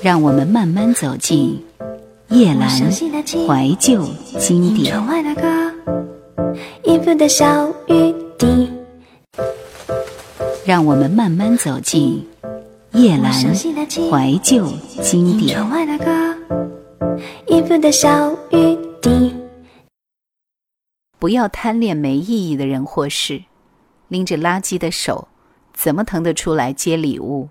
[0.00, 1.58] 让我们慢慢走进
[2.28, 4.04] 叶阑怀旧
[4.38, 4.94] 经典。
[10.64, 12.24] 让我们慢慢走进
[12.92, 14.68] 叶阑怀旧
[15.02, 15.60] 经典。
[21.18, 23.42] 不要贪恋没意义的人或事，
[24.06, 25.26] 拎着垃圾的手，
[25.74, 27.48] 怎么腾得出来接礼物？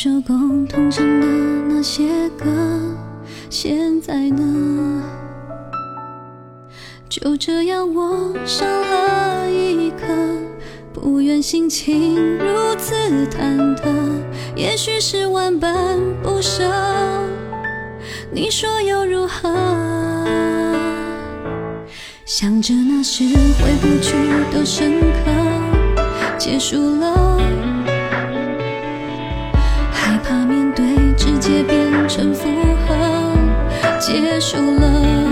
[0.00, 1.26] 手共同唱的
[1.68, 2.44] 那些歌，
[3.50, 5.02] 现在呢？
[7.08, 10.06] 就这样我上了一课，
[10.94, 12.94] 不愿心情如此
[13.26, 13.88] 忐忑，
[14.54, 16.62] 也许是万般不舍。
[18.30, 19.48] 你说又如何？
[22.24, 24.14] 想着那时回不去
[24.52, 27.57] 的深刻，结束了。
[31.30, 32.48] 世界变成负
[32.86, 35.27] 荷，结束了。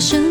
[0.00, 0.27] 深。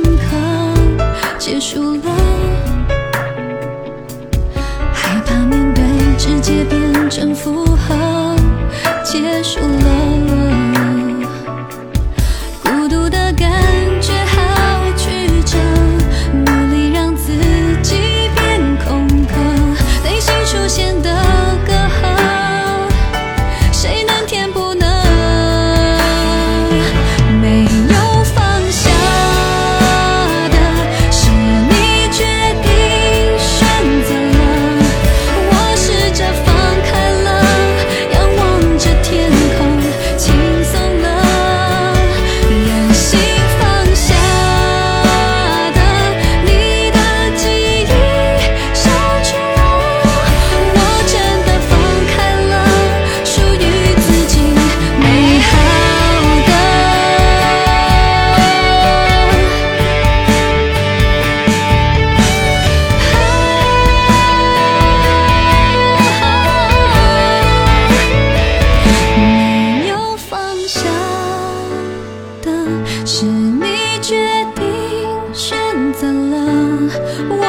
[76.00, 77.47] 散了。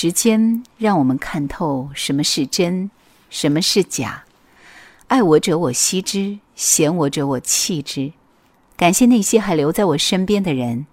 [0.00, 2.88] 时间让我们看透什么是真，
[3.30, 4.22] 什么是假。
[5.08, 8.12] 爱我者我惜之，嫌我者我弃之。
[8.76, 10.86] 感谢那些还留在我身边的人，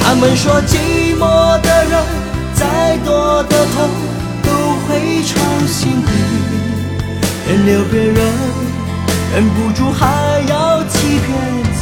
[0.00, 2.27] 他们说寂寞的人。
[2.58, 3.88] 再多的痛
[4.42, 4.50] 都
[4.88, 6.10] 会藏心底，
[7.46, 8.32] 任留别人，
[9.34, 11.77] 忍不住还要欺骗。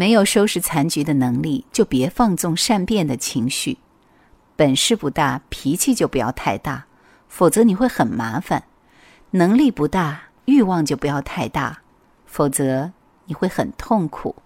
[0.00, 3.78] 没有收拾残局的能力，就别放纵善变的情绪；
[4.54, 6.86] 本事不大，脾气就不要太大，
[7.26, 8.62] 否则你会很麻烦；
[9.32, 11.80] 能力不大，欲望就不要太大，
[12.26, 12.92] 否则
[13.24, 14.36] 你会很痛苦。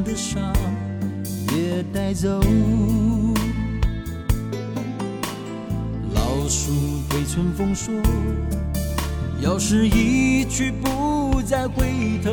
[0.00, 0.38] 的沙
[1.54, 2.40] 也带走。
[6.14, 6.72] 老树
[7.10, 7.92] 对春风说：
[9.40, 11.84] 要是一去不再回
[12.24, 12.30] 头，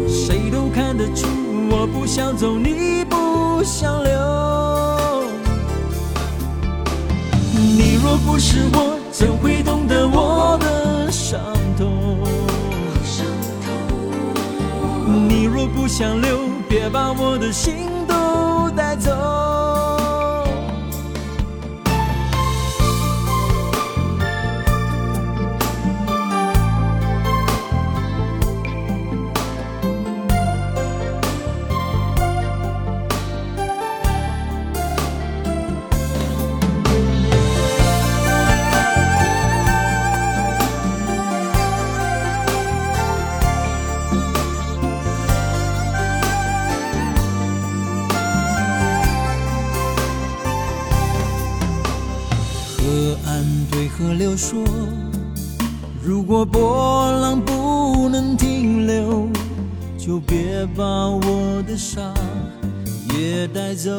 [0.09, 1.44] 谁都看得出。
[1.77, 5.25] 我不想走，你不想留。
[7.53, 11.41] 你若不是我，怎会懂得我的伤
[11.77, 12.17] 痛？
[15.29, 16.39] 你若不想留，
[16.69, 17.75] 别把我的心
[18.07, 19.74] 都带走。
[61.87, 62.15] 沙
[63.15, 63.91] 也带走。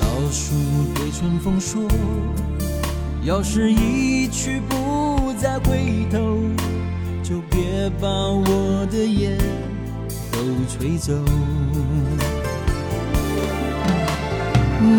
[0.00, 0.54] 老树
[0.94, 1.82] 对春风说
[3.22, 6.18] ：“要是一去不再回头，
[7.22, 9.36] 就别把我的眼
[10.32, 10.38] 都
[10.72, 11.12] 吹走。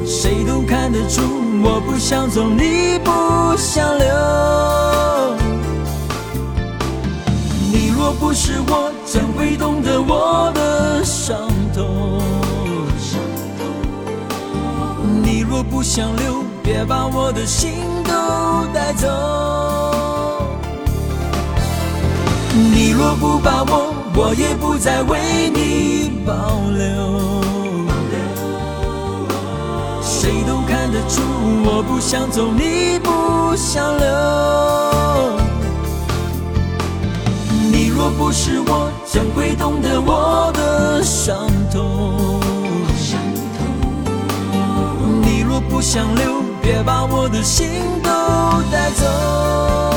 [0.06, 1.22] 谁都看得出。”
[1.64, 5.36] 我不想走，你不想留。
[7.72, 11.38] 你若不是我，怎会懂得我的伤
[11.72, 12.20] 痛？
[15.24, 17.70] 你若不想留，别把我的心
[18.06, 19.08] 都带走。
[22.74, 26.34] 你若不把我，我也不再为你保
[26.72, 27.41] 留。
[30.92, 31.22] 得出，
[31.66, 35.40] 我不想走，你不想留。
[37.72, 41.38] 你若不是我，怎会懂得我的伤
[41.72, 42.42] 痛？
[45.22, 47.68] 你若不想留，别把我的心
[48.04, 48.10] 都
[48.72, 49.91] 带走。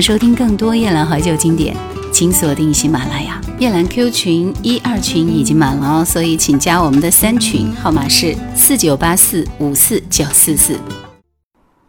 [0.00, 1.76] 收听更多《夜兰怀旧》经典，
[2.10, 10.78] 请锁定喜马拉雅夜兰 Q 群一二群已经满了哦，所以请加我们的三群，号码是四九八四五四九四四。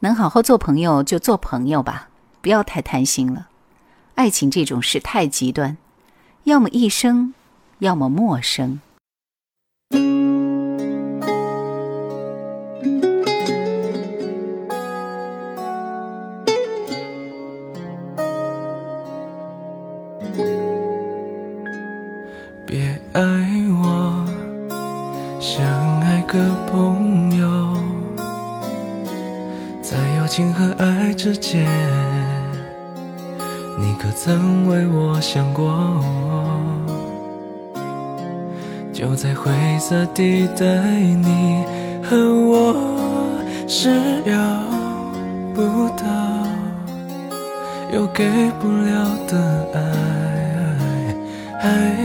[0.01, 2.09] 能好好做朋友就做朋友吧，
[2.41, 3.47] 不要太贪心了。
[4.15, 5.77] 爱情这种事太极端，
[6.43, 7.33] 要么一生，
[7.79, 8.81] 要么陌生。
[31.41, 31.57] 界，
[33.79, 35.81] 你可曾为我想过？
[38.93, 41.63] 就在灰色地带，你
[42.03, 42.75] 和我
[43.67, 43.89] 是
[44.25, 44.37] 要
[45.55, 46.05] 不到
[47.91, 48.23] 又给
[48.61, 51.15] 不了的爱。
[51.63, 51.97] 爱，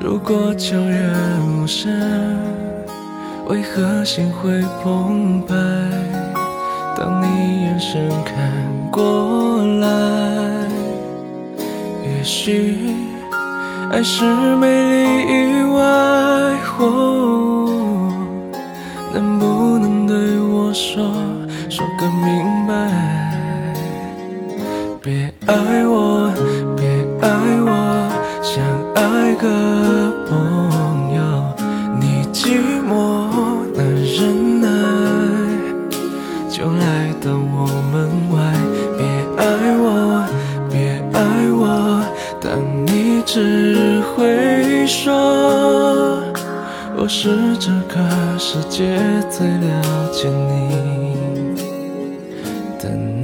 [0.00, 1.90] 如果悄然无声，
[3.46, 5.54] 为何心会澎湃？
[6.98, 8.50] 当你眼神看
[8.90, 10.66] 过来，
[12.02, 12.74] 也许
[13.92, 14.24] 爱是
[14.56, 15.78] 美丽意外。
[16.80, 18.12] 哦，
[19.12, 21.02] 能不能对我说，
[21.70, 23.34] 说个明白？
[25.02, 25.54] 别爱
[25.86, 26.30] 我，
[26.76, 26.86] 别
[27.20, 27.30] 爱
[27.64, 28.08] 我，
[28.42, 28.62] 想
[28.94, 30.67] 爱个。
[47.10, 48.98] 是这个世界
[49.30, 51.56] 最了解你。
[52.78, 53.17] 的。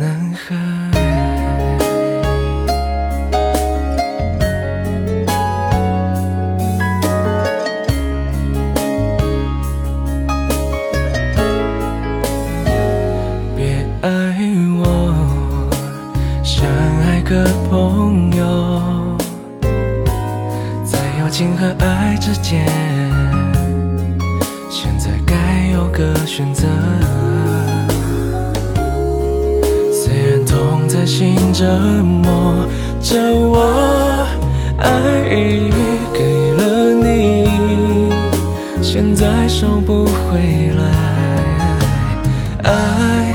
[39.49, 43.35] 收不回来，爱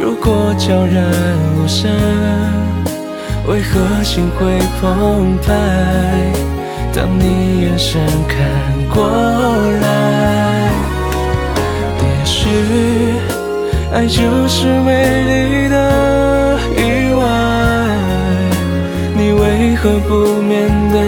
[0.00, 1.88] 如果悄然无声，
[3.46, 5.52] 为何心会澎湃？
[6.94, 8.38] 当你眼神看
[8.88, 9.06] 过
[9.82, 9.84] 来，
[12.00, 12.46] 也许
[13.92, 15.24] 爱就是美
[15.64, 17.22] 丽的意外。
[19.14, 20.98] 你为何不面对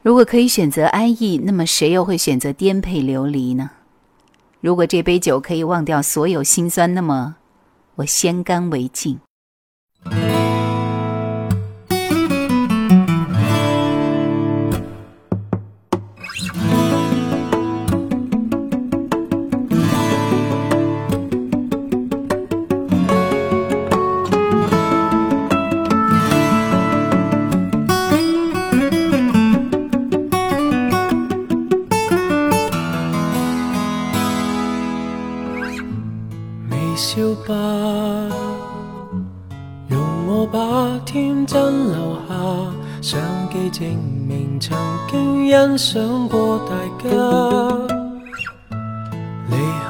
[0.02, 3.70] 如果可以选择安逸，那么谁又会选择颠沛流离呢？
[4.62, 7.36] 如果这杯酒可以忘掉所有心酸，那么
[7.96, 9.20] 我先干为敬。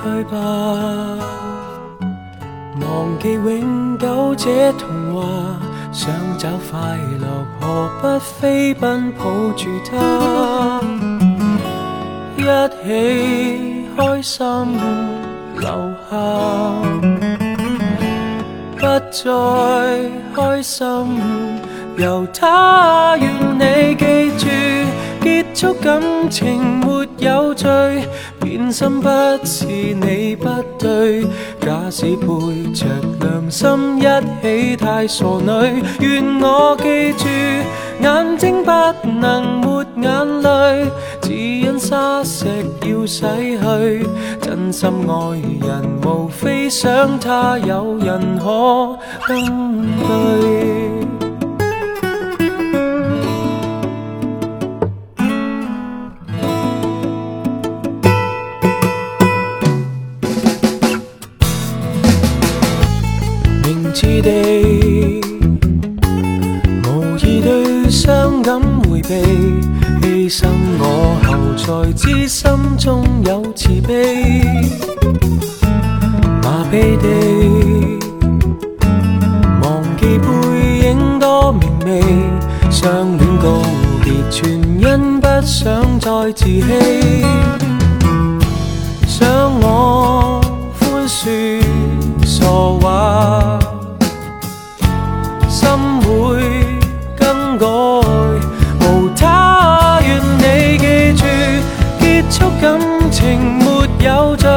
[0.03, 1.19] 去吧，
[2.81, 5.27] 忘记永久这童话，
[5.93, 9.25] 想找快乐，何不飞奔抱
[9.59, 10.81] 住他，
[12.37, 14.47] 一起开心
[15.59, 16.91] 留下，
[18.79, 20.87] 不再开心，
[21.99, 24.47] 由他愿你记住，
[25.23, 27.69] 结束感情没有罪。
[28.61, 29.09] 真心不
[29.43, 30.47] 是你不
[30.79, 31.23] 对，
[31.63, 32.27] 假使背
[32.75, 32.85] 着
[33.19, 34.01] 良心一
[34.43, 35.83] 起太傻女。
[36.01, 37.25] 愿我记住，
[38.05, 38.71] 眼睛不
[39.19, 40.87] 能抹眼泪，
[41.23, 42.47] 只因沙石
[42.85, 44.07] 要洗去。
[44.43, 50.60] 真心爱人，无非想他有人可登对。
[84.93, 86.61] 因不想再自欺，
[89.07, 89.29] 想
[89.63, 90.41] 我
[90.81, 91.63] 宽恕
[92.27, 92.45] 傻
[92.83, 93.57] 话，
[95.49, 95.69] 心
[96.01, 96.43] 会
[97.17, 97.67] 更改，
[98.89, 101.25] 无他，愿你记住，
[102.01, 102.77] 结束感
[103.13, 104.49] 情没有罪，